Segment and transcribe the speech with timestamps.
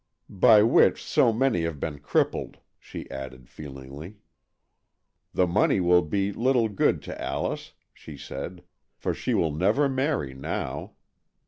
[0.47, 4.15] "By which so many have been crippled," she added feelingly.''
[5.35, 8.63] The money will be little good to Alice," she said,"
[8.97, 10.93] for she will never marry now.